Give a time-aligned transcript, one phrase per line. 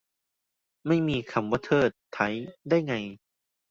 [0.87, 2.27] ไม่มีคำว่า เทิด ไท้
[2.69, 2.93] ได้ไง